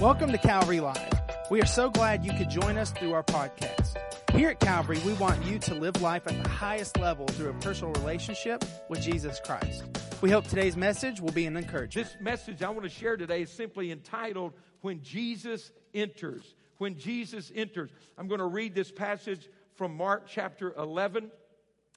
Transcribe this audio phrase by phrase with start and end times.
[0.00, 1.10] Welcome to Calvary Live.
[1.50, 3.96] We are so glad you could join us through our podcast.
[4.32, 7.54] Here at Calvary, we want you to live life at the highest level through a
[7.54, 9.84] personal relationship with Jesus Christ.
[10.20, 12.08] We hope today's message will be an encouragement.
[12.08, 16.44] This message I want to share today is simply entitled When Jesus Enters.
[16.76, 17.88] When Jesus Enters.
[18.18, 21.30] I'm going to read this passage from Mark chapter 11.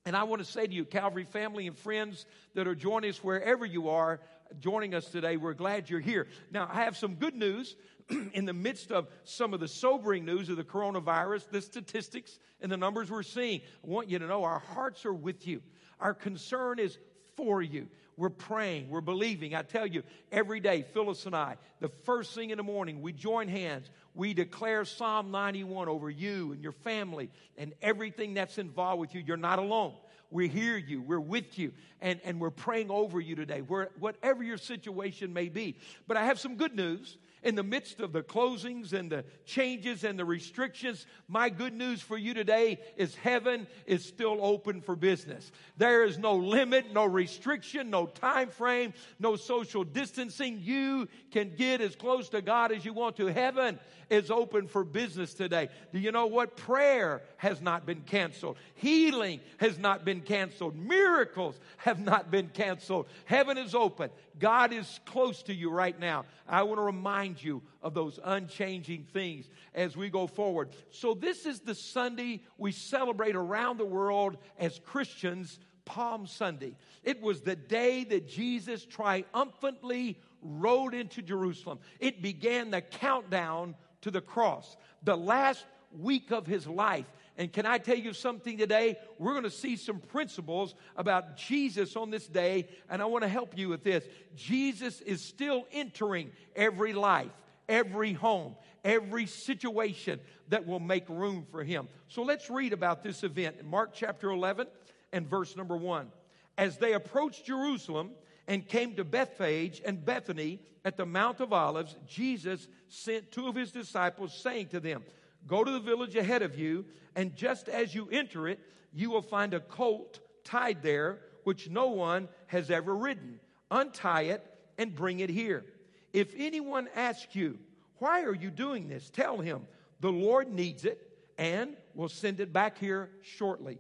[0.06, 3.22] And I want to say to you, Calvary family and friends that are joining us
[3.22, 4.22] wherever you are,
[4.60, 6.28] joining us today, we're glad you're here.
[6.52, 7.76] Now, I have some good news
[8.34, 12.72] in the midst of some of the sobering news of the coronavirus, the statistics and
[12.72, 13.62] the numbers we're seeing.
[13.84, 15.62] I want you to know our hearts are with you.
[16.00, 16.98] Our concern is
[17.36, 17.88] for you.
[18.18, 19.56] We're praying, we're believing.
[19.56, 23.14] I tell you, every day, Phyllis and I, the first thing in the morning, we
[23.14, 23.90] join hands.
[24.14, 29.24] We declare Psalm 91 over you and your family and everything that's involved with you.
[29.26, 29.94] You're not alone.
[30.32, 31.02] We hear you.
[31.02, 31.74] We're with you.
[32.02, 35.78] And, and we're praying over you today, where, whatever your situation may be.
[36.08, 40.04] But I have some good news in the midst of the closings and the changes
[40.04, 44.96] and the restrictions, my good news for you today is heaven is still open for
[44.96, 45.52] business.
[45.78, 50.60] There is no limit, no restriction, no time frame, no social distancing.
[50.62, 53.28] You can get as close to God as you want to.
[53.28, 53.80] Heaven
[54.10, 55.70] is open for business today.
[55.94, 56.58] Do you know what?
[56.58, 58.58] Prayer has not been canceled.
[58.76, 60.76] Healing has not been canceled.
[60.76, 63.08] Miracles have not been canceled.
[63.26, 64.10] Heaven is open.
[64.40, 66.26] God is close to you right now.
[66.48, 70.70] I want to remind you of those unchanging things as we go forward.
[70.92, 76.76] So, this is the Sunday we celebrate around the world as Christians, Palm Sunday.
[77.04, 81.80] It was the day that Jesus triumphantly rode into Jerusalem.
[82.00, 85.66] It began the countdown to the cross, the last
[85.98, 87.06] week of his life.
[87.40, 88.98] And can I tell you something today?
[89.18, 93.30] We're going to see some principles about Jesus on this day, and I want to
[93.30, 94.04] help you with this.
[94.36, 97.32] Jesus is still entering every life,
[97.70, 101.88] every home, every situation that will make room for him.
[102.10, 104.68] So let's read about this event in Mark chapter 11
[105.14, 106.12] and verse number 1.
[106.58, 108.12] As they approached Jerusalem,
[108.50, 113.54] and came to Bethphage and Bethany at the Mount of Olives, Jesus sent two of
[113.54, 115.04] his disciples, saying to them,
[115.48, 116.86] Go to the village ahead of you,
[117.16, 118.60] and just as you enter it,
[118.94, 123.40] you will find a colt tied there, which no one has ever ridden.
[123.72, 124.46] Untie it
[124.78, 125.66] and bring it here.
[126.14, 127.60] If anyone asks you,
[127.98, 129.10] Why are you doing this?
[129.10, 129.68] tell him,
[130.00, 131.02] The Lord needs it
[131.38, 133.80] and will send it back here shortly.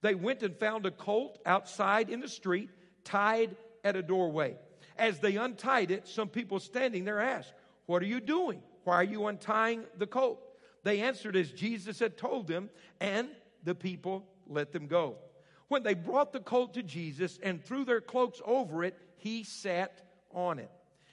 [0.00, 2.70] They went and found a colt outside in the street,
[3.04, 4.56] tied at a doorway.
[4.96, 7.52] As they untied it, some people standing there asked,
[7.86, 8.62] What are you doing?
[8.84, 10.42] Why are you untying the colt?
[10.88, 13.28] They answered as Jesus had told them, and
[13.62, 15.16] the people let them go.
[15.68, 20.00] When they brought the colt to Jesus and threw their cloaks over it, he sat
[20.32, 20.70] on it.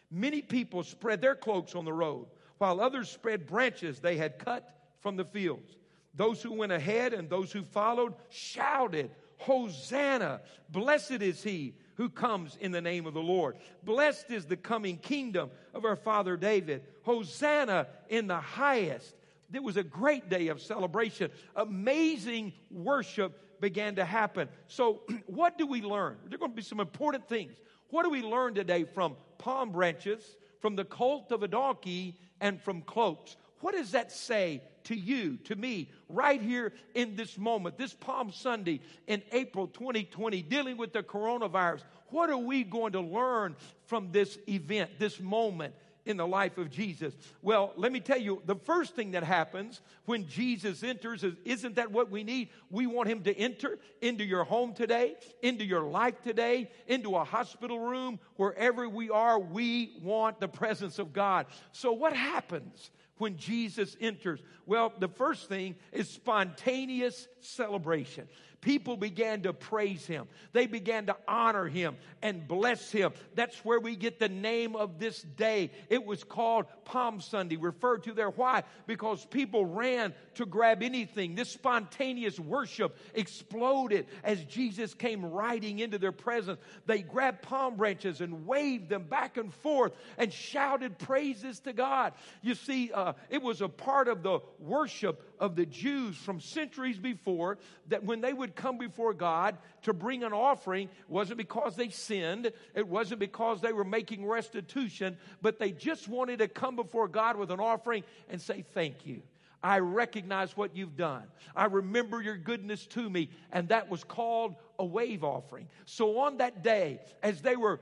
[0.09, 2.27] Many people spread their cloaks on the road,
[2.57, 4.63] while others spread branches they had cut
[5.01, 5.75] from the fields.
[6.13, 10.39] Those who went ahead and those who followed shouted, Hosanna!
[10.69, 13.57] Blessed is he who comes in the name of the Lord.
[13.83, 16.83] Blessed is the coming kingdom of our father David.
[17.03, 19.13] Hosanna in the highest.
[19.55, 21.31] It was a great day of celebration.
[21.55, 24.49] Amazing worship began to happen.
[24.67, 26.17] So, what do we learn?
[26.25, 27.53] There are going to be some important things.
[27.89, 32.61] What do we learn today from palm branches, from the colt of a donkey, and
[32.61, 33.37] from cloaks?
[33.61, 38.31] What does that say to you, to me, right here in this moment, this Palm
[38.31, 41.81] Sunday in April 2020, dealing with the coronavirus?
[42.09, 43.55] What are we going to learn
[43.85, 45.73] from this event, this moment?
[46.05, 47.13] In the life of Jesus?
[47.41, 51.75] Well, let me tell you, the first thing that happens when Jesus enters is, isn't
[51.75, 52.49] that what we need?
[52.69, 57.23] We want him to enter into your home today, into your life today, into a
[57.23, 61.47] hospital room, wherever we are, we want the presence of God.
[61.71, 62.91] So what happens?
[63.17, 64.41] when Jesus enters?
[64.65, 68.27] Well, the first thing is spontaneous celebration.
[68.65, 70.27] People began to praise him.
[70.51, 73.11] They began to honor him and bless him.
[73.35, 75.69] That's where we get the name of this day.
[75.87, 78.31] It was called Palm Sunday, referred to there.
[78.31, 78.63] Why?
[78.87, 81.35] Because people ran to grab anything.
[81.35, 86.59] This spontaneous worship exploded as Jesus came riding into their presence.
[86.87, 92.13] They grabbed palm branches and waved them back and forth and shouted praises to God.
[92.41, 96.97] You see, uh, it was a part of the worship of the Jews from centuries
[96.97, 101.89] before that when they would come before God to bring an offering, wasn't because they
[101.89, 107.07] sinned, it wasn't because they were making restitution, but they just wanted to come before
[107.07, 109.21] God with an offering and say, Thank you.
[109.65, 111.23] I recognize what you've done.
[111.55, 113.31] I remember your goodness to me.
[113.51, 115.67] And that was called a wave offering.
[115.85, 117.79] So on that day, as they were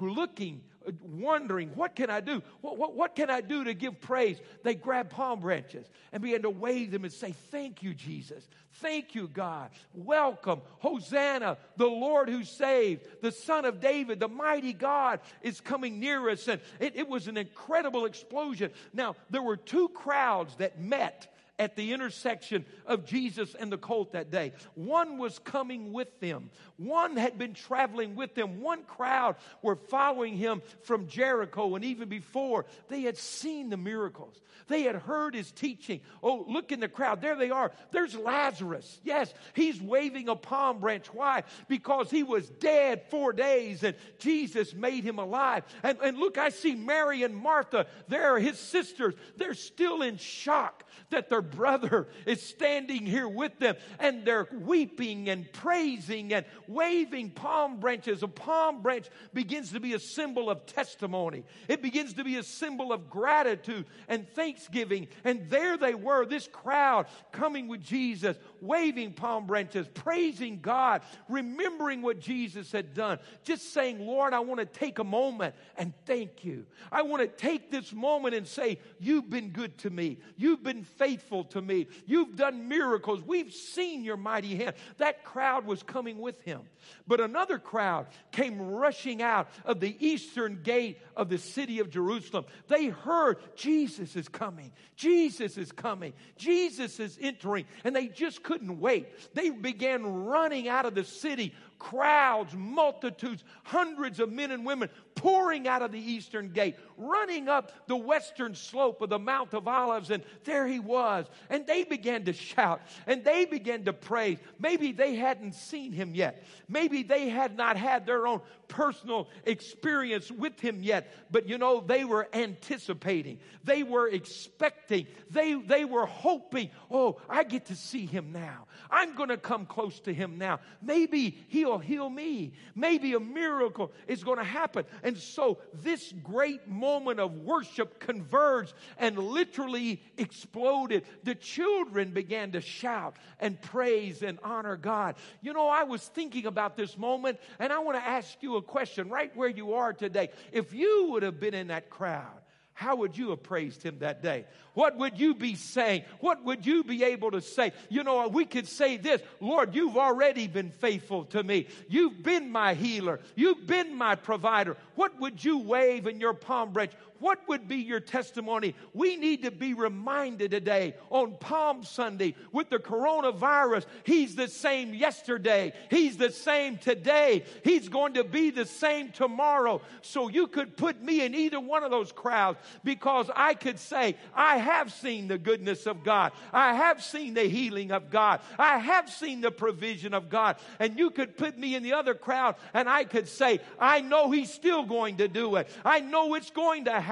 [0.00, 0.62] looking
[1.02, 2.42] wondering, what can I do?
[2.60, 4.38] What, what, what, can I do to give praise?
[4.62, 8.48] They grabbed palm branches and began to wave them and say, Thank you, Jesus.
[8.74, 9.70] Thank you, God.
[9.94, 10.60] Welcome.
[10.78, 16.28] Hosanna, the Lord who saved, the Son of David, the mighty God is coming near
[16.28, 16.46] us.
[16.46, 18.70] And it, it was an incredible explosion.
[18.92, 24.12] Now, there were two crowds that met at the intersection of Jesus and the colt
[24.12, 24.52] that day.
[24.74, 28.60] One was coming with them, one had been traveling with them.
[28.60, 34.40] One crowd were following him from Jericho, and even before, they had seen the miracles.
[34.68, 36.00] They had heard his teaching.
[36.22, 37.20] Oh, look in the crowd.
[37.20, 37.70] There they are.
[37.92, 39.00] There's Lazarus.
[39.04, 41.06] Yes, he's waving a palm branch.
[41.12, 41.44] Why?
[41.68, 45.64] Because he was dead four days and Jesus made him alive.
[45.82, 47.86] And, and look, I see Mary and Martha.
[48.08, 49.14] They're his sisters.
[49.36, 55.28] They're still in shock that their brother is standing here with them and they're weeping
[55.28, 58.22] and praising and waving palm branches.
[58.22, 62.42] A palm branch begins to be a symbol of testimony, it begins to be a
[62.42, 65.08] symbol of gratitude and thanksgiving.
[65.24, 72.02] And there they were, this crowd coming with Jesus, waving palm branches, praising God, remembering
[72.02, 76.44] what Jesus had done, just saying, Lord, I want to take a moment and thank
[76.44, 76.66] you.
[76.90, 80.18] I want to take this moment and say, You've been good to me.
[80.36, 81.86] You've been faithful to me.
[82.06, 83.22] You've done miracles.
[83.22, 84.74] We've seen your mighty hand.
[84.98, 86.62] That crowd was coming with him.
[87.06, 92.44] But another crowd came rushing out of the eastern gate of the city of Jerusalem.
[92.68, 94.72] They heard Jesus is coming.
[94.96, 96.12] Jesus is coming.
[96.36, 97.66] Jesus is entering.
[97.84, 99.08] And they just couldn't wait.
[99.34, 105.66] They began running out of the city crowds, multitudes, hundreds of men and women pouring
[105.66, 110.10] out of the eastern gate, running up the western slope of the Mount of Olives,
[110.10, 111.26] and there he was.
[111.50, 114.38] And they began to shout and they began to praise.
[114.58, 116.44] Maybe they hadn't seen him yet.
[116.68, 121.80] Maybe they had not had their own personal experience with him yet, but you know,
[121.80, 128.06] they were anticipating, they were expecting, they, they were hoping, oh, I get to see
[128.06, 128.66] him now.
[128.90, 130.60] I'm going to come close to him now.
[130.82, 131.44] Maybe
[131.74, 132.52] heal me.
[132.74, 134.84] Maybe a miracle is going to happen.
[135.02, 141.04] And so this great moment of worship converged and literally exploded.
[141.24, 145.16] The children began to shout and praise and honor God.
[145.42, 148.62] You know, I was thinking about this moment and I want to ask you a
[148.62, 150.30] question right where you are today.
[150.52, 152.40] If you would have been in that crowd,
[152.76, 154.44] how would you have praised him that day?
[154.74, 156.04] What would you be saying?
[156.20, 157.72] What would you be able to say?
[157.88, 161.68] You know, we could say this Lord, you've already been faithful to me.
[161.88, 163.20] You've been my healer.
[163.34, 164.76] You've been my provider.
[164.94, 166.92] What would you wave in your palm branch?
[167.18, 168.74] What would be your testimony?
[168.92, 173.86] We need to be reminded today on Palm Sunday with the coronavirus.
[174.04, 175.72] He's the same yesterday.
[175.90, 177.44] He's the same today.
[177.64, 179.80] He's going to be the same tomorrow.
[180.02, 184.16] So you could put me in either one of those crowds because I could say,
[184.34, 186.32] I have seen the goodness of God.
[186.52, 188.40] I have seen the healing of God.
[188.58, 190.56] I have seen the provision of God.
[190.78, 194.30] And you could put me in the other crowd and I could say, I know
[194.30, 195.68] He's still going to do it.
[195.84, 197.05] I know it's going to happen.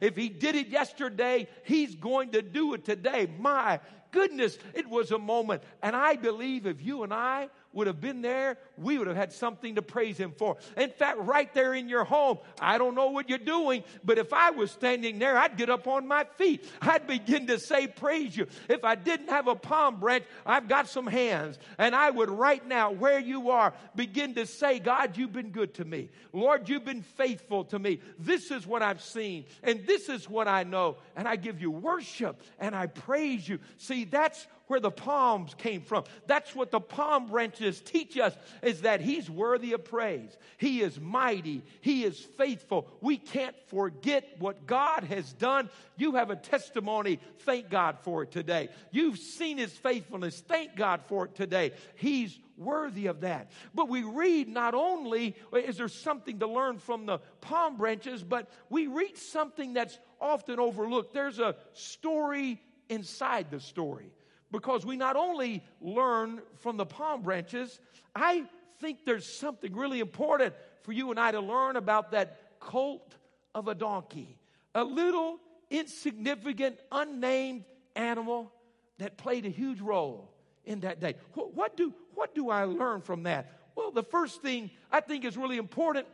[0.00, 3.28] If He did it yesterday, He's going to do it today.
[3.38, 3.80] My
[4.14, 5.62] goodness, it was a moment.
[5.82, 9.32] And I believe if you and I would have been there, we would have had
[9.32, 10.56] something to praise Him for.
[10.76, 14.32] In fact, right there in your home, I don't know what you're doing, but if
[14.32, 16.64] I was standing there, I'd get up on my feet.
[16.80, 18.46] I'd begin to say, Praise you.
[18.68, 21.58] If I didn't have a palm branch, I've got some hands.
[21.76, 25.74] And I would right now, where you are, begin to say, God, you've been good
[25.74, 26.10] to me.
[26.32, 28.00] Lord, you've been faithful to me.
[28.20, 30.98] This is what I've seen, and this is what I know.
[31.16, 33.58] And I give you worship and I praise you.
[33.78, 36.04] See, that's where the palms came from.
[36.26, 40.36] That's what the palm branches teach us is that he's worthy of praise.
[40.56, 41.62] He is mighty.
[41.80, 42.88] He is faithful.
[43.00, 45.68] We can't forget what God has done.
[45.96, 47.20] You have a testimony.
[47.40, 48.70] Thank God for it today.
[48.90, 50.40] You've seen his faithfulness.
[50.40, 51.72] Thank God for it today.
[51.96, 53.50] He's worthy of that.
[53.74, 58.48] But we read not only is there something to learn from the palm branches, but
[58.70, 61.12] we read something that's often overlooked.
[61.12, 62.60] There's a story
[62.94, 64.12] inside the story
[64.50, 67.80] because we not only learn from the palm branches,
[68.14, 68.44] I
[68.80, 73.16] think there's something really important for you and I to learn about that colt
[73.54, 74.38] of a donkey.
[74.74, 75.38] A little
[75.70, 77.64] insignificant, unnamed
[77.96, 78.52] animal
[78.98, 80.32] that played a huge role
[80.64, 81.14] in that day.
[81.34, 83.50] What, do, what do I learn from that?
[83.74, 86.06] Well, the first thing I think is really important,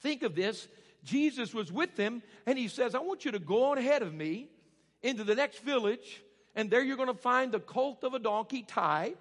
[0.00, 0.68] think of this.
[1.02, 4.14] Jesus was with them, and he says, I want you to go on ahead of
[4.14, 4.48] me
[5.04, 6.24] into the next village
[6.56, 9.16] and there you're going to find the colt of a donkey tied.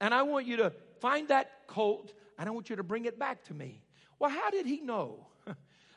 [0.00, 3.18] And I want you to find that colt and I want you to bring it
[3.18, 3.82] back to me.
[4.18, 5.26] Well, how did he know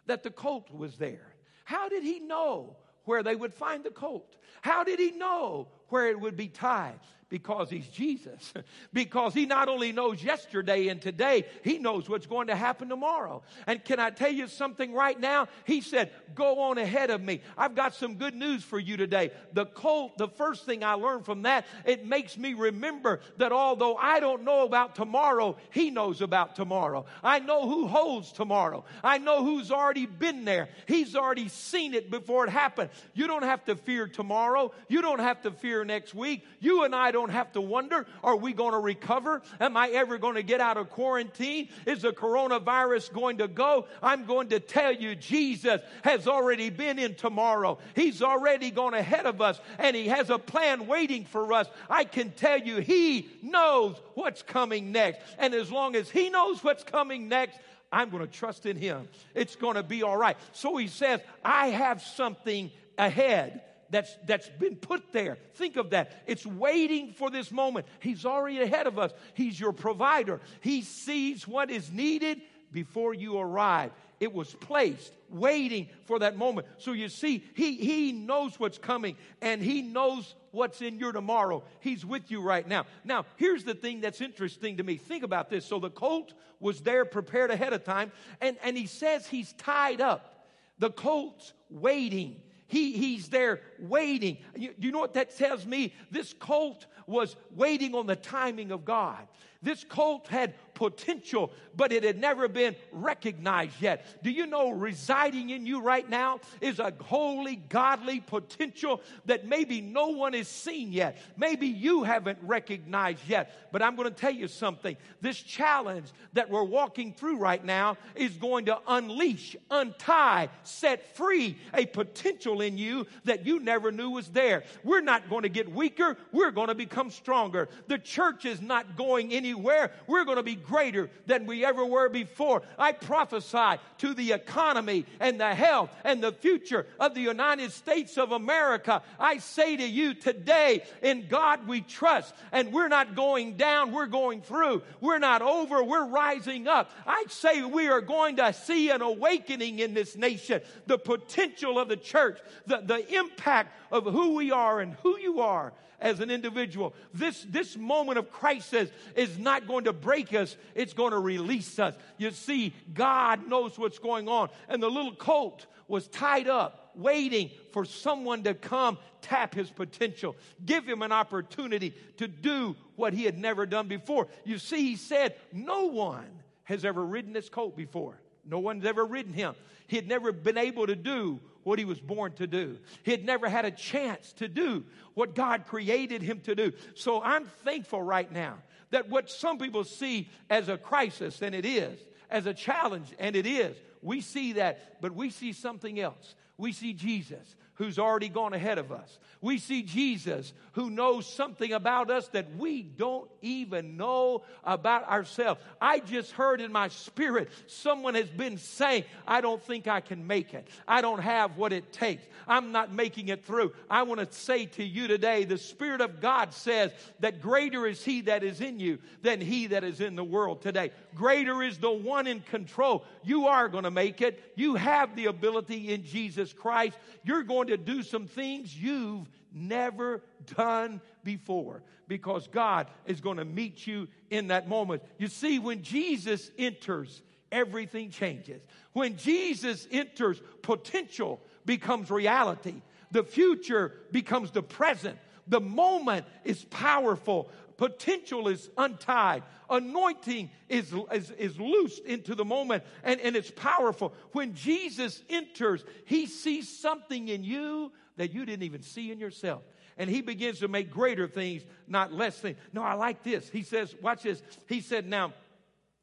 [0.08, 1.36] that the colt was there?
[1.66, 4.38] How did he know where they would find the colt?
[4.62, 7.00] How did he know where it would be tied?
[7.36, 8.54] Because he's Jesus.
[8.94, 13.44] because he not only knows yesterday and today, he knows what's going to happen tomorrow.
[13.68, 15.50] And can I tell you something right now?
[15.66, 17.42] He said, Go on ahead of me.
[17.58, 19.32] I've got some good news for you today.
[19.52, 23.98] The colt, the first thing I learned from that, it makes me remember that although
[23.98, 27.06] I don't know about tomorrow, he knows about tomorrow.
[27.22, 28.86] I know who holds tomorrow.
[29.04, 30.70] I know who's already been there.
[30.88, 32.92] He's already seen it before it happened.
[33.14, 34.72] You don't have to fear tomorrow.
[34.88, 36.46] You don't have to fear next week.
[36.62, 39.42] You and I don't have to wonder are we going to recover?
[39.60, 41.70] Am I ever going to get out of quarantine?
[41.86, 43.88] Is the coronavirus going to go?
[44.02, 47.78] I'm going to tell you, Jesus has already been in tomorrow.
[47.96, 51.68] He's already gone ahead of us and He has a plan waiting for us.
[51.90, 55.22] I can tell you, He knows what's coming next.
[55.38, 57.58] And as long as He knows what's coming next,
[57.92, 59.08] I'm going to trust in Him.
[59.34, 60.38] It's going to be all right.
[60.52, 65.38] So He says, I have something ahead that's, that's been put there.
[65.54, 66.24] Think of that.
[66.28, 67.86] It's waiting for this moment.
[68.00, 69.12] He's already ahead of us.
[69.34, 70.42] He's your provider.
[70.62, 73.92] He sees what is needed before you arrive.
[74.20, 76.68] It was placed, waiting for that moment.
[76.78, 81.64] So you see, he, he knows what's coming and he knows what's in your tomorrow.
[81.82, 82.86] He's with you right now.
[83.04, 84.96] Now, here's the thing that's interesting to me.
[84.96, 85.66] Think about this.
[85.66, 90.00] So the colt was there prepared ahead of time, and, and he says he's tied
[90.00, 90.48] up.
[90.80, 92.42] The colt's waiting.
[92.68, 94.38] He, he's there waiting.
[94.56, 95.94] You, you know what that tells me?
[96.10, 99.28] This colt was waiting on the timing of God.
[99.62, 104.22] This colt had potential, but it had never been recognized yet.
[104.24, 109.82] Do you know residing in you right now is a holy, godly potential that maybe
[109.82, 111.18] no one has seen yet?
[111.38, 113.72] Maybe you haven't recognized yet.
[113.72, 114.96] But I'm going to tell you something.
[115.22, 121.58] This challenge that we're walking through right now is going to unleash, untie, set free
[121.74, 124.64] a potential in you that you never knew was there.
[124.84, 127.70] We're not going to get weaker, we're going to become stronger.
[127.88, 129.92] The church is not going anywhere.
[130.08, 132.64] We're going to be greater than we ever were before.
[132.78, 138.18] I prophesy to the economy and the health and the future of the United States
[138.18, 139.02] of America.
[139.20, 144.08] I say to you today, in God we trust, and we're not going down, we're
[144.08, 144.84] going through.
[145.02, 146.92] We're not over, we're rising up.
[147.06, 151.88] I say we are going to see an awakening in this nation, the potential of
[151.88, 156.30] the church, the, the impact of who we are and who you are as an
[156.30, 156.94] individual.
[157.14, 161.80] This, this moment of crisis is not going to break us, it's going to release
[161.80, 161.96] us.
[162.18, 164.50] You see, God knows what's going on.
[164.68, 170.36] And the little colt was tied up, waiting for someone to come tap his potential,
[170.66, 174.28] give him an opportunity to do what he had never done before.
[174.44, 176.28] You see, he said, No one
[176.64, 178.20] has ever ridden this colt before.
[178.46, 179.56] No one's ever ridden him.
[179.88, 182.78] He had never been able to do what he was born to do.
[183.04, 186.72] He had never had a chance to do what God created him to do.
[186.94, 188.60] So I'm thankful right now
[188.92, 193.36] that what some people see as a crisis, and it is, as a challenge, and
[193.36, 196.36] it is, we see that, but we see something else.
[196.58, 199.20] We see Jesus who's already gone ahead of us.
[199.42, 205.62] We see Jesus who knows something about us that we don't even know about ourselves.
[205.80, 210.26] I just heard in my spirit someone has been saying, I don't think I can
[210.26, 210.68] make it.
[210.88, 212.24] I don't have what it takes.
[212.48, 213.74] I'm not making it through.
[213.90, 218.04] I want to say to you today the Spirit of God says that greater is
[218.04, 220.92] He that is in you than He that is in the world today.
[221.14, 223.06] Greater is the one in control.
[223.24, 224.54] You are going to make it.
[224.56, 226.98] You have the ability in Jesus Christ.
[227.24, 230.22] You're going to do some things you've never
[230.56, 235.04] done before because God is going to meet you in that moment.
[235.18, 238.62] You see, when Jesus enters, everything changes.
[238.94, 242.82] When Jesus enters, potential becomes reality.
[243.12, 245.18] The future becomes the present.
[245.48, 247.50] The moment is powerful.
[247.78, 249.44] Potential is untied.
[249.70, 254.14] Anointing is, is, is loosed into the moment and, and it's powerful.
[254.32, 259.64] When Jesus enters, he sees something in you that you didn't even see in yourself.
[259.98, 262.58] And he begins to make greater things, not less things.
[262.74, 263.50] No, I like this.
[263.50, 264.42] He says, watch this.
[264.68, 265.34] He said, now,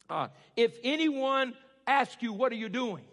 [0.08, 1.54] uh, if anyone
[1.86, 3.04] asks you, what are you doing?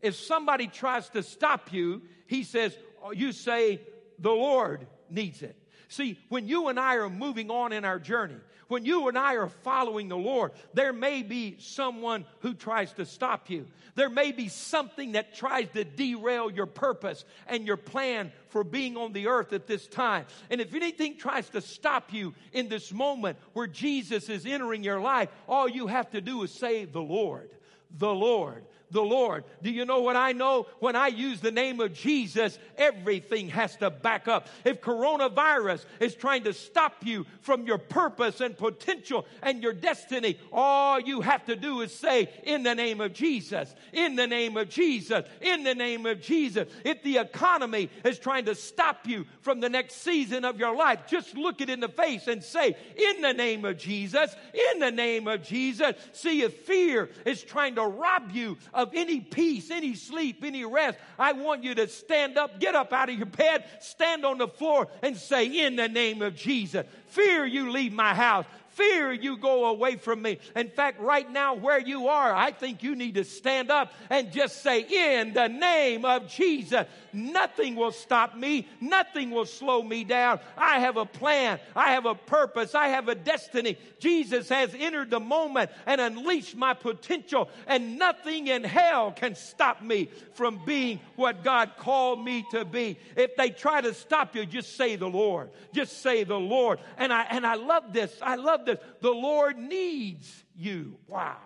[0.00, 3.80] If somebody tries to stop you, he says, oh, you say,
[4.18, 5.56] the Lord needs it.
[5.92, 9.34] See, when you and I are moving on in our journey, when you and I
[9.34, 13.66] are following the Lord, there may be someone who tries to stop you.
[13.94, 18.96] There may be something that tries to derail your purpose and your plan for being
[18.96, 20.24] on the earth at this time.
[20.48, 24.98] And if anything tries to stop you in this moment where Jesus is entering your
[24.98, 27.50] life, all you have to do is say, The Lord,
[27.98, 29.44] the Lord, the Lord.
[29.62, 30.66] Do you know what I know?
[30.78, 34.48] When I use the name of Jesus, everything has to back up.
[34.64, 40.38] If coronavirus is trying to stop you from your purpose and potential and your destiny,
[40.52, 44.56] all you have to do is say, in the name of Jesus, in the name
[44.56, 46.68] of Jesus, in the name of Jesus.
[46.84, 51.00] If the economy is trying to stop you from the next season of your life,
[51.08, 54.34] just look it in the face and say, in the name of Jesus,
[54.72, 55.94] in the name of Jesus.
[56.12, 60.98] See, if fear is trying to rob you of any peace, any sleep, any rest,
[61.18, 64.48] I want you to stand up, get up out of your bed, stand on the
[64.48, 69.36] floor, and say, In the name of Jesus, fear you leave my house fear you
[69.36, 70.38] go away from me.
[70.56, 74.32] In fact, right now where you are, I think you need to stand up and
[74.32, 78.66] just say, in the name of Jesus, nothing will stop me.
[78.80, 80.40] Nothing will slow me down.
[80.56, 81.60] I have a plan.
[81.76, 82.74] I have a purpose.
[82.74, 83.78] I have a destiny.
[83.98, 89.82] Jesus has entered the moment and unleashed my potential and nothing in hell can stop
[89.82, 92.98] me from being what God called me to be.
[93.16, 95.50] If they try to stop you, just say the Lord.
[95.72, 96.78] Just say the Lord.
[96.96, 98.16] And I, and I love this.
[98.22, 100.96] I love The Lord needs you.
[101.06, 101.36] Wow.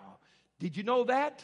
[0.59, 1.43] Did you know that?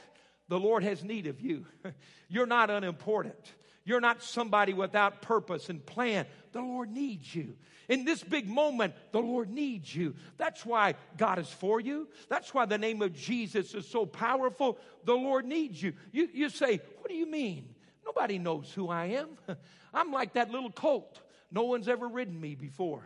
[0.50, 1.66] The Lord has need of you.
[2.30, 3.54] You're not unimportant.
[3.86, 6.26] You're not somebody without purpose and plan.
[6.52, 7.56] The Lord needs you.
[7.90, 10.16] In this big moment, the Lord needs you.
[10.38, 12.08] That's why God is for you.
[12.30, 14.78] That's why the name of Jesus is so powerful.
[15.04, 15.94] The Lord needs you.
[16.12, 17.76] You, you say, What do you mean?
[18.06, 19.30] Nobody knows who I am.
[19.94, 21.20] I'm like that little colt.
[21.52, 23.04] No one's ever ridden me before.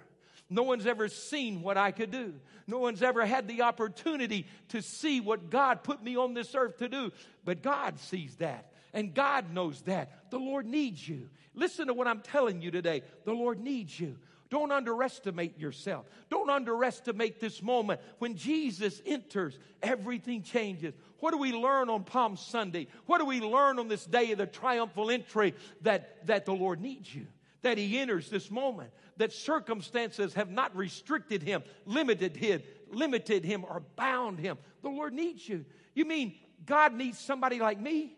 [0.50, 2.34] No one's ever seen what I could do.
[2.68, 6.78] No one's ever had the opportunity to see what God put me on this earth
[6.78, 7.12] to do.
[7.44, 8.72] But God sees that.
[8.94, 10.32] And God knows that.
[10.32, 11.30] The Lord needs you.
[11.54, 13.04] Listen to what I'm telling you today.
[13.26, 14.18] The Lord needs you.
[14.50, 16.06] Don't underestimate yourself.
[16.30, 18.00] Don't underestimate this moment.
[18.20, 20.94] When Jesus enters, everything changes.
[21.20, 22.88] What do we learn on Palm Sunday?
[23.08, 25.54] What do we learn on this day of the triumphal entry?
[25.82, 27.28] That, that the Lord needs you,
[27.64, 33.66] that He enters this moment that circumstances have not restricted him, limited him, limited him,
[33.66, 34.58] or bound him.
[34.82, 35.66] The Lord needs you.
[35.94, 38.16] You mean God needs somebody like me?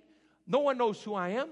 [0.48, 1.50] No one knows who I am.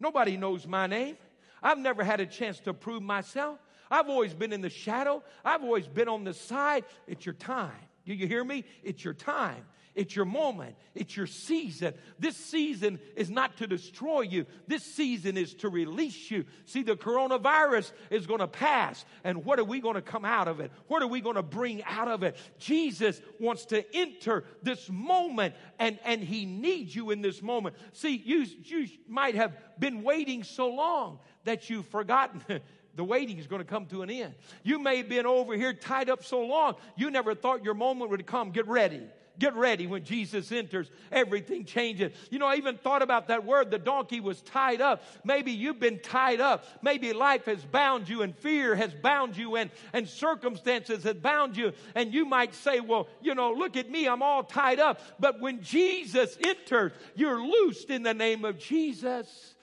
[0.00, 1.16] Nobody knows my name.
[1.62, 3.58] I've never had a chance to prove myself.
[3.90, 5.22] I've always been in the shadow.
[5.44, 6.84] I've always been on the side.
[7.06, 7.72] It's your time.
[8.04, 8.64] Do you hear me?
[8.82, 9.64] It's your time.
[9.96, 10.76] It's your moment.
[10.94, 11.94] It's your season.
[12.18, 14.44] This season is not to destroy you.
[14.68, 16.44] This season is to release you.
[16.66, 19.06] See, the coronavirus is going to pass.
[19.24, 20.70] And what are we going to come out of it?
[20.88, 22.36] What are we going to bring out of it?
[22.58, 27.74] Jesus wants to enter this moment and, and he needs you in this moment.
[27.94, 32.42] See, you, you might have been waiting so long that you've forgotten.
[32.96, 34.34] the waiting is going to come to an end.
[34.62, 38.10] You may have been over here tied up so long, you never thought your moment
[38.10, 38.50] would come.
[38.50, 39.02] Get ready.
[39.38, 42.12] Get ready when Jesus enters, everything changes.
[42.30, 43.70] You know, I even thought about that word.
[43.70, 45.02] The donkey was tied up.
[45.24, 46.64] Maybe you've been tied up.
[46.82, 51.56] Maybe life has bound you and fear has bound you and, and circumstances have bound
[51.56, 51.72] you.
[51.94, 55.00] And you might say, well, you know, look at me, I'm all tied up.
[55.20, 59.54] But when Jesus enters, you're loosed in the name of Jesus.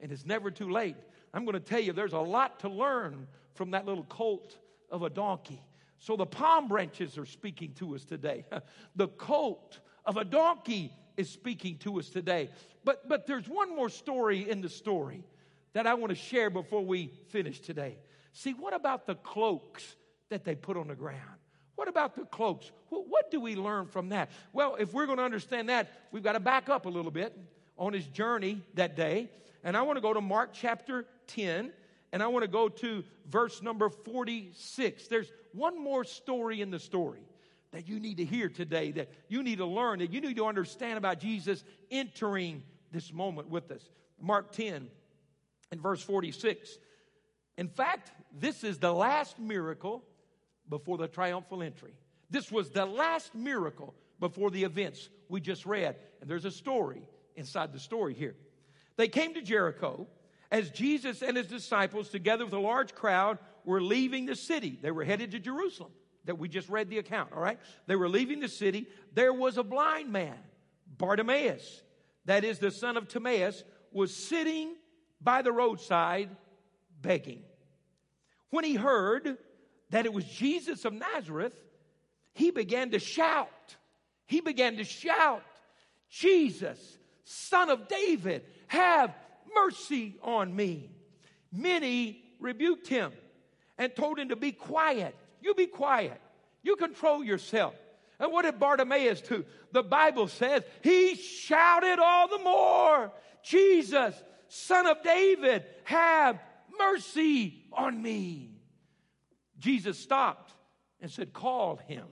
[0.00, 0.96] And it's never too late.
[1.32, 4.58] I'm going to tell you, there's a lot to learn from that little colt
[4.90, 5.62] of a donkey.
[6.02, 8.44] So the palm branches are speaking to us today.
[8.96, 12.50] The colt of a donkey is speaking to us today.
[12.84, 15.22] But, but there's one more story in the story
[15.74, 17.98] that I want to share before we finish today.
[18.32, 19.94] See, what about the cloaks
[20.28, 21.38] that they put on the ground?
[21.76, 22.72] What about the cloaks?
[22.88, 24.30] What do we learn from that?
[24.52, 27.38] Well, if we're going to understand that, we've got to back up a little bit
[27.78, 29.30] on his journey that day.
[29.62, 31.72] And I want to go to Mark chapter 10
[32.12, 35.08] and I want to go to verse number 46.
[35.08, 37.22] There's one more story in the story
[37.72, 40.46] that you need to hear today, that you need to learn, that you need to
[40.46, 43.88] understand about Jesus entering this moment with us.
[44.20, 44.88] Mark 10
[45.70, 46.78] and verse 46.
[47.56, 50.04] In fact, this is the last miracle
[50.68, 51.94] before the triumphal entry.
[52.30, 55.96] This was the last miracle before the events we just read.
[56.20, 57.02] And there's a story
[57.36, 58.36] inside the story here.
[58.96, 60.06] They came to Jericho
[60.52, 64.78] as Jesus and his disciples, together with a large crowd, were leaving the city.
[64.80, 65.90] They were headed to Jerusalem,
[66.26, 67.58] that we just read the account, all right?
[67.86, 68.86] They were leaving the city.
[69.14, 70.36] There was a blind man,
[70.98, 71.82] Bartimaeus,
[72.26, 74.74] that is the son of Timaeus, was sitting
[75.22, 76.28] by the roadside
[77.00, 77.42] begging.
[78.50, 79.38] When he heard
[79.88, 81.56] that it was Jesus of Nazareth,
[82.34, 83.76] he began to shout.
[84.26, 85.42] He began to shout,
[86.10, 89.14] Jesus, son of David, have
[89.54, 90.90] mercy on me.
[91.52, 93.12] Many rebuked him
[93.78, 95.14] and told him to be quiet.
[95.40, 96.20] You be quiet.
[96.62, 97.74] You control yourself.
[98.18, 99.44] And what did Bartimaeus do?
[99.72, 103.12] The Bible says he shouted all the more,
[103.42, 104.14] Jesus,
[104.48, 106.38] son of David, have
[106.78, 108.50] mercy on me.
[109.58, 110.52] Jesus stopped
[111.00, 112.06] and said, Call him.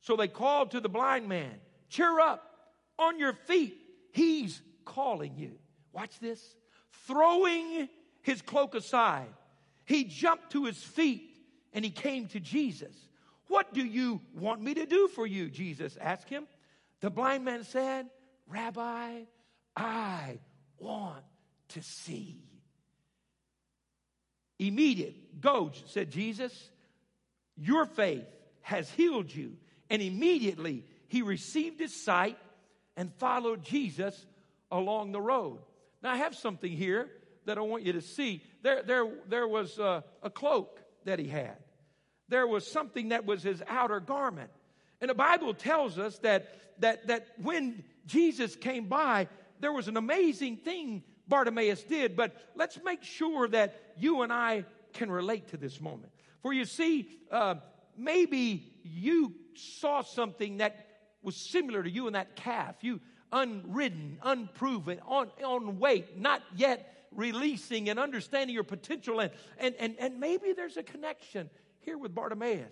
[0.00, 1.52] So they called to the blind man,
[1.90, 2.46] Cheer up,
[2.98, 3.76] on your feet.
[4.12, 5.52] He's calling you.
[5.92, 6.56] Watch this.
[7.06, 7.88] Throwing
[8.22, 9.28] his cloak aside,
[9.84, 11.30] he jumped to his feet
[11.72, 12.94] and he came to Jesus.
[13.48, 15.50] What do you want me to do for you?
[15.50, 16.46] Jesus asked him.
[17.00, 18.06] The blind man said,
[18.48, 19.22] Rabbi,
[19.76, 20.38] I
[20.78, 21.24] want
[21.70, 22.44] to see.
[24.58, 26.70] Immediate, go, said Jesus.
[27.56, 28.26] Your faith
[28.62, 29.56] has healed you.
[29.88, 32.38] And immediately he received his sight
[32.96, 34.26] and followed Jesus
[34.70, 35.58] along the road.
[36.02, 37.08] Now, I have something here
[37.44, 38.42] that I want you to see.
[38.62, 41.56] There, there, there was a, a cloak that he had,
[42.28, 44.50] there was something that was his outer garment.
[45.00, 49.28] And the Bible tells us that, that, that when Jesus came by,
[49.60, 54.64] there was an amazing thing Bartimaeus did, but let's make sure that you and I
[54.92, 56.12] can relate to this moment.
[56.42, 57.56] For you see, uh,
[57.96, 60.86] maybe you saw something that
[61.22, 62.76] was similar to you and that calf.
[62.82, 63.00] You
[63.32, 69.20] unridden, unproven, on, on weight, not yet releasing and understanding your potential.
[69.20, 72.70] And, and, and, and maybe there's a connection here with Bartimaeus.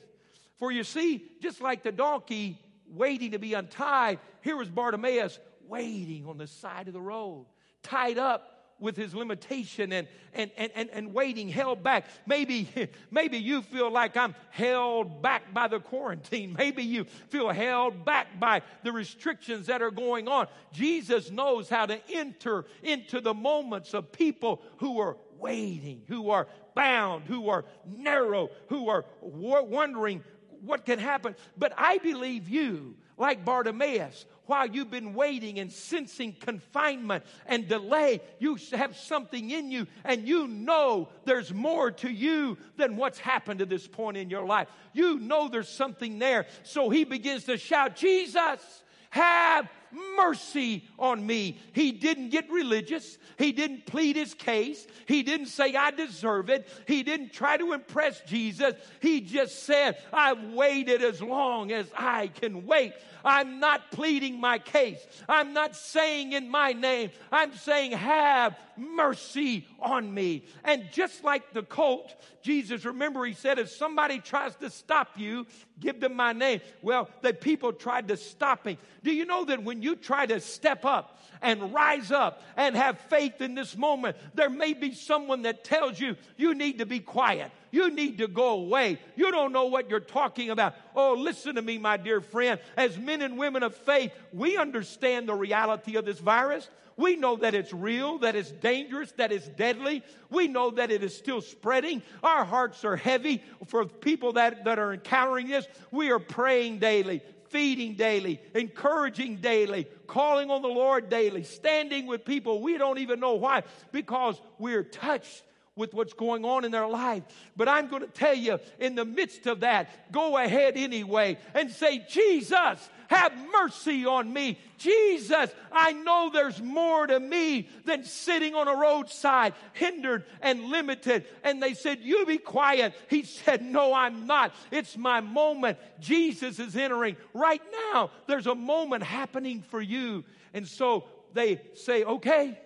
[0.59, 6.27] For you see, just like the donkey waiting to be untied, here was Bartimaeus waiting
[6.27, 7.47] on the side of the road,
[7.83, 12.07] tied up with his limitation and, and, and, and, and waiting, held back.
[12.27, 12.69] Maybe,
[13.11, 16.55] maybe you feel like I'm held back by the quarantine.
[16.59, 20.47] Maybe you feel held back by the restrictions that are going on.
[20.73, 26.49] Jesus knows how to enter into the moments of people who are waiting, who are
[26.75, 30.23] bound, who are narrow, who are wondering
[30.63, 31.35] what can happen.
[31.57, 38.21] But I believe you, like Bartimaeus, while you've been waiting and sensing confinement and delay,
[38.39, 43.61] you have something in you and you know there's more to you than what's happened
[43.61, 44.69] to this point in your life.
[44.93, 46.47] You know there's something there.
[46.63, 49.69] So he begins to shout, Jesus, have
[50.17, 51.59] mercy on me.
[51.73, 53.19] He didn't get religious.
[53.39, 54.87] He didn't plead his case.
[55.07, 56.69] He didn't say, I deserve it.
[56.87, 58.75] He didn't try to impress Jesus.
[59.01, 62.93] He just said, I've waited as long as I can wait.
[63.25, 65.05] I'm not pleading my case.
[65.29, 67.11] I'm not saying in my name.
[67.33, 70.45] I'm saying, have mercy on me.
[70.65, 75.47] And just like the colt, Jesus, remember, he said, if somebody tries to stop you,
[75.81, 76.61] give them my name.
[76.81, 78.79] Well, the people tried to stop me.
[79.03, 82.99] Do you know that when you try to step up and rise up and have
[83.03, 87.01] faith in this moment, there may be someone that tells you, you need to be
[87.01, 87.51] quiet.
[87.71, 88.99] You need to go away.
[89.15, 90.75] You don't know what you're talking about.
[90.95, 92.59] Oh, listen to me, my dear friend.
[92.77, 96.69] As men and women of faith, we understand the reality of this virus.
[96.97, 100.03] We know that it's real, that it's dangerous, that it's deadly.
[100.31, 102.03] We know that it is still spreading.
[102.25, 105.69] Our hearts are heavy for people that, that are encountering this.
[105.93, 112.25] We are praying daily, feeding daily, encouraging daily, calling on the Lord daily, standing with
[112.25, 115.43] people we don't even know why because we're touched
[115.79, 117.23] with what's going on in their life.
[117.57, 121.71] But I'm going to tell you, in the midst of that, go ahead anyway and
[121.71, 124.59] say, Jesus, have mercy on me.
[124.77, 131.27] Jesus, I know there's more to me than sitting on a roadside, hindered and limited.
[131.43, 132.95] And they said, You be quiet.
[133.09, 134.55] He said, No, I'm not.
[134.71, 135.79] It's my moment.
[136.01, 137.17] Jesus is entering.
[137.35, 140.25] Right now, there's a moment happening for you.
[140.55, 142.59] And so they say, Okay.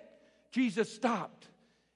[0.51, 1.49] Jesus stopped.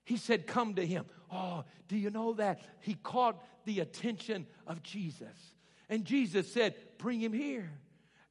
[0.04, 1.04] He said, Come to him.
[1.30, 2.60] Oh, do you know that?
[2.80, 5.54] He caught the attention of Jesus.
[5.88, 7.70] And Jesus said, Bring him here.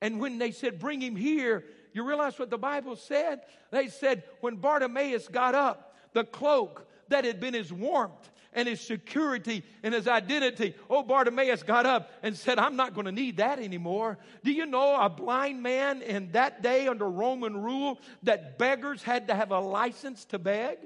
[0.06, 3.42] And when they said, Bring him here, you realize what the Bible said?
[3.72, 8.80] They said, When Bartimaeus got up, the cloak that had been his warmth and his
[8.80, 10.76] security and his identity.
[10.92, 14.20] Oh, Bartimaeus got up and said, I'm not going to need that anymore.
[14.44, 19.30] Do you know a blind man in that day under Roman rule that beggars had
[19.30, 20.78] to have a license to beg?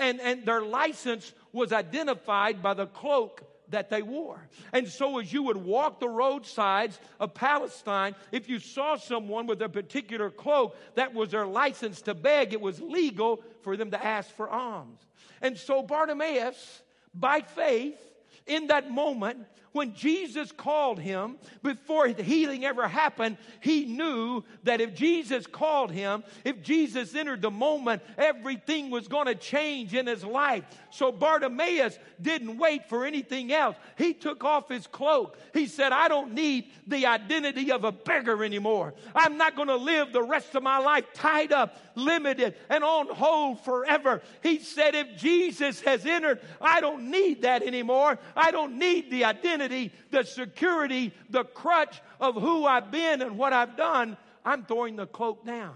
[0.00, 4.40] And, and their license was identified by the cloak that they wore.
[4.72, 9.60] And so, as you would walk the roadsides of Palestine, if you saw someone with
[9.62, 12.52] a particular cloak, that was their license to beg.
[12.52, 15.00] It was legal for them to ask for alms.
[15.42, 16.82] And so, Bartimaeus
[17.12, 17.98] by faith
[18.46, 19.38] in that moment
[19.74, 25.90] When Jesus called him, before the healing ever happened, he knew that if Jesus called
[25.90, 30.62] him, if Jesus entered the moment, everything was going to change in his life.
[30.90, 33.74] So Bartimaeus didn't wait for anything else.
[33.98, 35.36] He took off his cloak.
[35.52, 38.94] He said, I don't need the identity of a beggar anymore.
[39.12, 43.08] I'm not going to live the rest of my life tied up, limited, and on
[43.08, 44.22] hold forever.
[44.40, 48.20] He said, if Jesus has entered, I don't need that anymore.
[48.36, 53.52] I don't need the identity, the security, the crutch of who I've been and what
[53.52, 54.16] I've done.
[54.44, 55.74] I'm throwing the cloak down.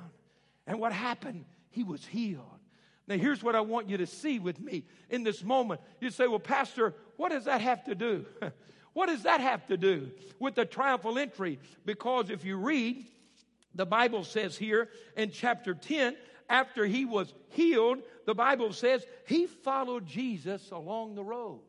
[0.67, 1.45] And what happened?
[1.71, 2.45] He was healed.
[3.07, 5.81] Now, here's what I want you to see with me in this moment.
[6.01, 8.27] You say, Well, Pastor, what does that have to do?
[8.93, 11.59] what does that have to do with the triumphal entry?
[11.87, 13.07] Because if you read,
[13.75, 16.17] the Bible says here in chapter 10,
[16.51, 21.61] after he was healed, the Bible says he followed Jesus along the road.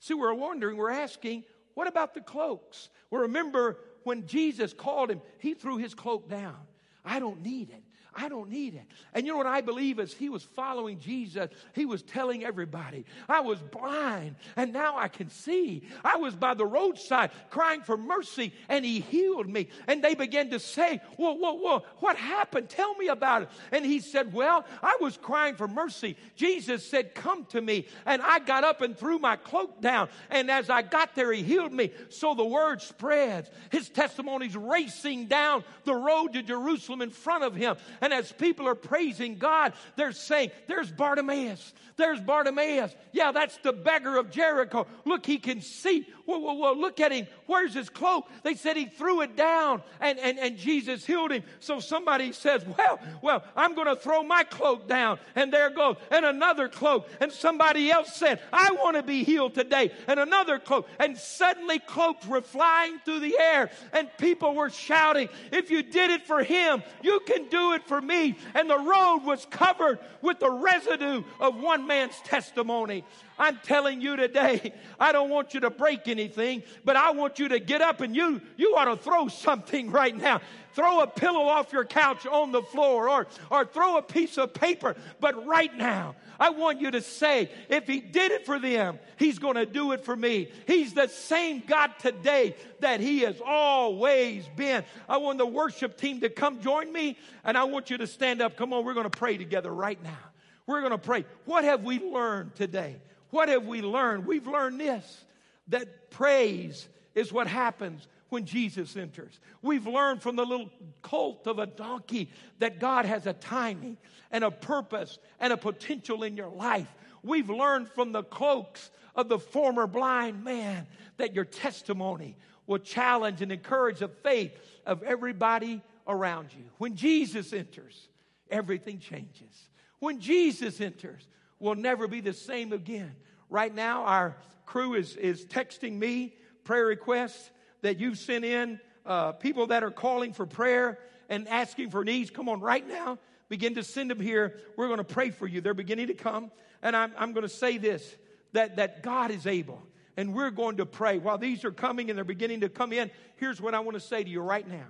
[0.00, 2.88] See, we're wondering, we're asking, what about the cloaks?
[3.10, 6.56] Well, remember when Jesus called him, he threw his cloak down.
[7.04, 7.82] I don't need it.
[8.14, 8.84] I don't need it.
[9.14, 13.06] And you know what I believe as he was following Jesus, he was telling everybody,
[13.28, 15.82] I was blind and now I can see.
[16.04, 19.68] I was by the roadside crying for mercy and he healed me.
[19.86, 22.68] And they began to say, Whoa, whoa, whoa, what happened?
[22.68, 23.48] Tell me about it.
[23.70, 26.16] And he said, Well, I was crying for mercy.
[26.36, 27.86] Jesus said, Come to me.
[28.04, 30.08] And I got up and threw my cloak down.
[30.30, 31.92] And as I got there, he healed me.
[32.10, 33.50] So the word spreads.
[33.70, 37.76] His testimony's racing down the road to Jerusalem in front of him.
[38.02, 41.72] And as people are praising God, they're saying, There's Bartimaeus.
[41.96, 42.94] There's Bartimaeus.
[43.12, 44.86] Yeah, that's the beggar of Jericho.
[45.04, 46.06] Look, he can see.
[46.24, 47.26] Whoa, whoa, whoa, look at him.
[47.46, 48.28] Where's his cloak?
[48.42, 51.42] They said he threw it down and, and, and Jesus healed him.
[51.60, 55.18] So somebody says, Well, well, I'm going to throw my cloak down.
[55.34, 55.96] And there goes.
[56.10, 57.08] And another cloak.
[57.20, 59.92] And somebody else said, I want to be healed today.
[60.06, 60.88] And another cloak.
[60.98, 63.70] And suddenly cloaks were flying through the air.
[63.92, 68.00] And people were shouting, If you did it for him, you can do it for
[68.00, 68.38] me.
[68.54, 73.04] And the road was covered with the residue of one man's testimony.
[73.38, 77.48] I'm telling you today, I don't want you to break anything, but I want you
[77.48, 80.40] to get up and you, you ought to throw something right now.
[80.72, 84.54] Throw a pillow off your couch on the floor or, or throw a piece of
[84.54, 84.96] paper.
[85.20, 89.38] But right now, I want you to say, if he did it for them, he's
[89.38, 90.50] going to do it for me.
[90.66, 94.82] He's the same God today that he has always been.
[95.08, 98.42] I want the worship team to come join me and I want you to stand
[98.42, 98.56] up.
[98.56, 100.18] Come on, we're going to pray together right now.
[100.66, 101.26] We're going to pray.
[101.44, 102.96] What have we learned today?
[103.30, 104.26] What have we learned?
[104.26, 105.24] We've learned this
[105.68, 109.38] that praise is what happens when Jesus enters.
[109.60, 110.70] We've learned from the little
[111.02, 113.98] colt of a donkey that God has a timing
[114.30, 116.88] and a purpose and a potential in your life.
[117.22, 120.86] We've learned from the cloaks of the former blind man
[121.18, 126.64] that your testimony will challenge and encourage the faith of everybody around you.
[126.78, 128.08] When Jesus enters,
[128.50, 129.68] everything changes.
[129.98, 133.14] When Jesus enters, we'll never be the same again.
[133.50, 137.50] Right now, our crew is, is texting me prayer requests
[137.82, 142.30] that you've sent in, uh, people that are calling for prayer and asking for needs.
[142.30, 143.18] Come on, right now,
[143.48, 144.58] begin to send them here.
[144.76, 145.60] We're going to pray for you.
[145.60, 146.50] They're beginning to come.
[146.82, 148.16] And I'm, I'm going to say this
[148.52, 149.82] that, that God is able.
[150.16, 151.18] And we're going to pray.
[151.18, 154.00] While these are coming and they're beginning to come in, here's what I want to
[154.00, 154.86] say to you right now.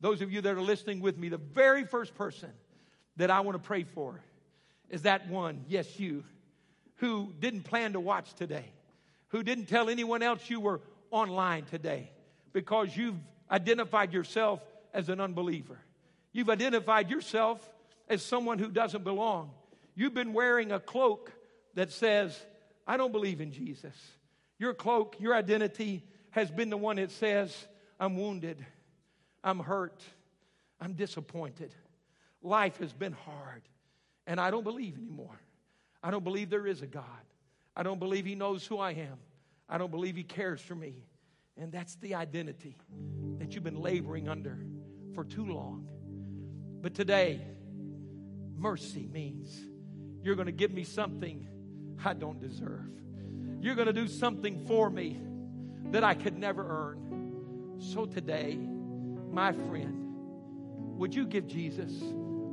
[0.00, 2.50] Those of you that are listening with me, the very first person
[3.16, 4.20] that I want to pray for
[4.88, 6.24] is that one, yes, you,
[6.96, 8.64] who didn't plan to watch today,
[9.28, 12.10] who didn't tell anyone else you were online today
[12.52, 13.16] because you've
[13.50, 14.60] identified yourself
[14.92, 15.78] as an unbeliever.
[16.32, 17.68] You've identified yourself
[18.08, 19.50] as someone who doesn't belong.
[19.94, 21.32] You've been wearing a cloak
[21.74, 22.38] that says,
[22.86, 23.94] I don't believe in Jesus.
[24.58, 27.56] Your cloak, your identity has been the one that says,
[27.98, 28.64] I'm wounded,
[29.42, 30.02] I'm hurt,
[30.80, 31.74] I'm disappointed.
[32.42, 33.62] Life has been hard
[34.26, 35.40] and I don't believe anymore.
[36.02, 37.04] I don't believe there is a God.
[37.76, 39.18] I don't believe He knows who I am.
[39.70, 41.06] I don't believe He cares for me.
[41.56, 42.76] And that's the identity
[43.38, 44.58] that you've been laboring under
[45.14, 45.88] for too long.
[46.82, 47.40] But today,
[48.56, 49.58] mercy means
[50.22, 51.46] you're going to give me something
[52.04, 52.90] I don't deserve.
[53.60, 55.20] You're going to do something for me
[55.90, 57.76] that I could never earn.
[57.78, 58.58] So today,
[59.30, 61.92] my friend, would you give Jesus?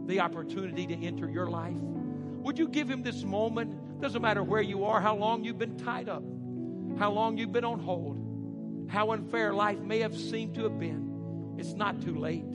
[0.08, 1.77] the opportunity to enter your life?
[1.77, 4.01] Would you give him this moment?
[4.01, 6.23] Doesn't matter where you are, how long you've been tied up,
[6.97, 11.55] how long you've been on hold, how unfair life may have seemed to have been.
[11.57, 12.45] It's not too late.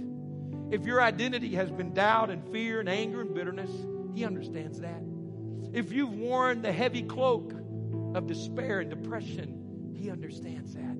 [0.71, 3.71] If your identity has been doubt and fear and anger and bitterness,
[4.15, 5.03] he understands that.
[5.73, 7.53] If you've worn the heavy cloak
[8.15, 10.97] of despair and depression, He understands that.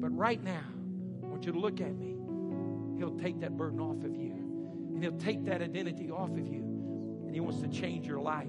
[0.00, 0.64] But right now,
[1.22, 2.16] I want you to look at me.
[2.98, 4.32] He'll take that burden off of you,
[4.94, 6.62] and He'll take that identity off of you,
[7.26, 8.48] and He wants to change your life.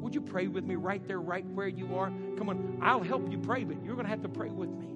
[0.00, 2.10] Would you pray with me right there, right where you are?
[2.36, 4.86] Come on, I'll help you pray, but you're going to have to pray with me.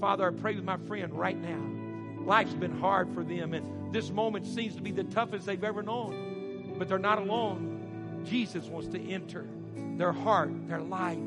[0.00, 2.24] Father, I pray with my friend right now.
[2.24, 5.82] Life's been hard for them, and this moment seems to be the toughest they've ever
[5.82, 6.74] known.
[6.78, 8.22] But they're not alone.
[8.24, 9.46] Jesus wants to enter
[9.96, 11.18] their heart, their life,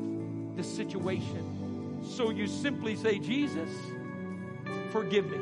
[0.56, 2.00] the situation.
[2.02, 3.70] So you simply say, Jesus,
[4.90, 5.38] forgive me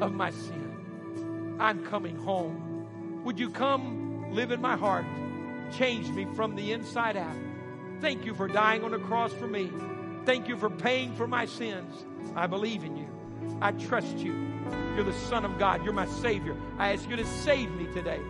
[0.00, 1.56] of my sin.
[1.60, 3.22] I'm coming home.
[3.24, 5.06] Would you come live in my heart?
[5.72, 7.36] Change me from the inside out.
[8.00, 9.70] Thank you for dying on the cross for me.
[10.24, 12.04] Thank you for paying for my sins.
[12.34, 13.08] I believe in you.
[13.60, 14.34] I trust you.
[14.94, 15.84] You're the Son of God.
[15.84, 16.56] You're my Savior.
[16.78, 18.20] I ask you to save me today.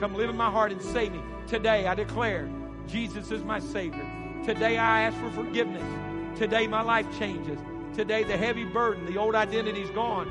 [0.00, 1.20] Come live in my heart and save me.
[1.46, 2.48] Today I declare
[2.86, 4.06] Jesus is my Savior.
[4.44, 5.84] Today I ask for forgiveness.
[6.38, 7.58] Today my life changes.
[7.94, 10.28] Today the heavy burden, the old identity is gone,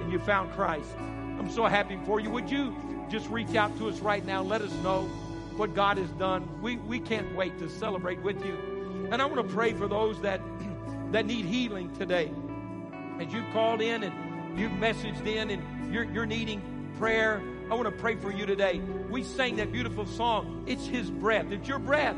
[0.00, 0.88] and you found Christ.
[0.98, 2.30] I'm so happy for you.
[2.30, 2.74] Would you
[3.10, 4.42] just reach out to us right now?
[4.42, 5.08] Let us know
[5.56, 6.60] what God has done.
[6.60, 9.08] We, we can't wait to celebrate with you.
[9.10, 10.40] And I want to pray for those that,
[11.12, 12.32] that need healing today.
[13.20, 16.62] As you've called in and you've messaged in and you're, you're needing
[16.98, 18.80] prayer, I want to pray for you today.
[19.08, 20.64] We sang that beautiful song.
[20.66, 21.50] It's His breath.
[21.50, 22.16] It's your breath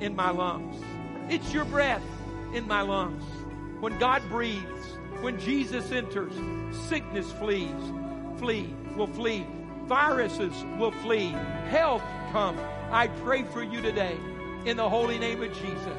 [0.00, 0.82] in my lungs.
[1.28, 2.02] It's your breath
[2.52, 3.22] in my lungs.
[3.80, 4.86] When God breathes,
[5.20, 6.32] when Jesus enters,
[6.88, 7.74] sickness flees,
[8.38, 9.46] flee, will flee.
[9.86, 11.28] Viruses will flee.
[11.68, 12.58] Health come.
[12.90, 14.18] I pray for you today
[14.64, 15.98] in the holy name of Jesus.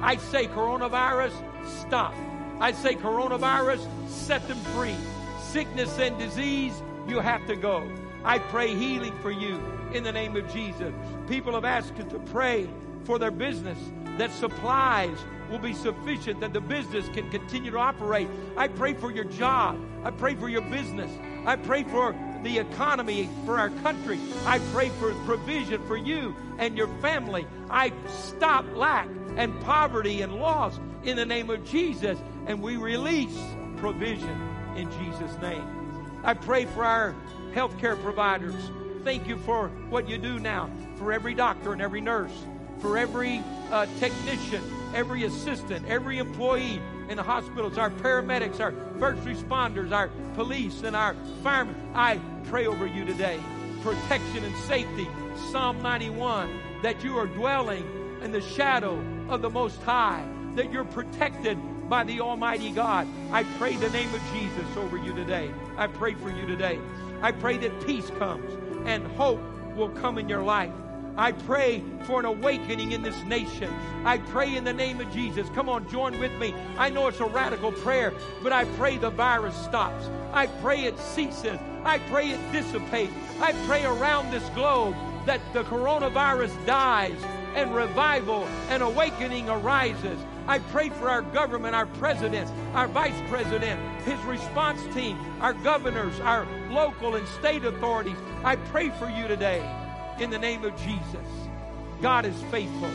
[0.00, 1.32] I say coronavirus,
[1.66, 2.14] stop.
[2.60, 4.96] I say coronavirus, set them free.
[5.40, 6.74] Sickness and disease,
[7.08, 7.90] you have to go.
[8.24, 9.60] I pray healing for you
[9.92, 10.92] in the name of Jesus.
[11.28, 12.68] People have asked us to pray
[13.04, 13.78] for their business
[14.18, 15.16] that supplies
[15.50, 18.28] will be sufficient, that the business can continue to operate.
[18.56, 19.78] I pray for your job.
[20.04, 21.10] I pray for your business.
[21.46, 24.18] I pray for the economy for our country.
[24.44, 27.46] I pray for provision for you and your family.
[27.68, 33.38] I stop lack and poverty and loss in the name of Jesus, and we release
[33.76, 34.40] provision
[34.76, 35.64] in Jesus' name.
[36.24, 37.14] I pray for our
[37.52, 38.54] healthcare providers.
[39.04, 42.44] Thank you for what you do now for every doctor and every nurse,
[42.80, 44.62] for every uh, technician,
[44.94, 50.96] every assistant, every employee in the hospitals, our paramedics, our first responders, our police, and
[50.96, 51.74] our firemen.
[51.94, 53.38] I pray over you today
[53.82, 55.08] protection and safety.
[55.50, 56.50] Psalm 91
[56.82, 57.84] that you are dwelling
[58.22, 63.06] in the shadow of the Most High, that you're protected by the Almighty God.
[63.30, 65.50] I pray the name of Jesus over you today.
[65.76, 66.78] I pray for you today.
[67.22, 68.50] I pray that peace comes
[68.86, 69.40] and hope
[69.74, 70.72] will come in your life.
[71.16, 73.72] I pray for an awakening in this nation.
[74.04, 75.48] I pray in the name of Jesus.
[75.50, 76.54] Come on, join with me.
[76.78, 80.08] I know it's a radical prayer, but I pray the virus stops.
[80.32, 81.58] I pray it ceases.
[81.84, 83.12] I pray it dissipates.
[83.40, 84.94] I pray around this globe
[85.26, 87.18] that the coronavirus dies
[87.54, 90.18] and revival and awakening arises.
[90.46, 96.18] I pray for our government, our president, our vice president, his response team, our governors,
[96.20, 98.16] our local and state authorities.
[98.44, 99.79] I pray for you today
[100.20, 101.26] in the name of Jesus.
[102.02, 102.90] God is faithful.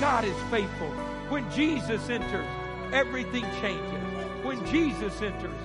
[0.00, 0.88] God is faithful.
[1.30, 2.46] When Jesus enters,
[2.92, 4.44] everything changes.
[4.44, 5.56] When Jesus enters,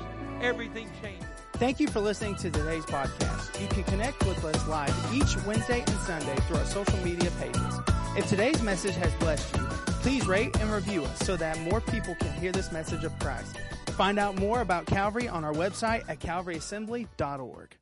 [0.42, 1.28] everything changes.
[1.54, 3.62] Thank you for listening to today's podcast.
[3.62, 7.80] You can connect with us live each Wednesday and Sunday through our social media pages.
[8.18, 9.62] If today's message has blessed you,
[10.02, 13.58] please rate and review us so that more people can hear this message of Christ.
[13.92, 17.76] Find out more about Calvary on our website at calvaryassembly.org.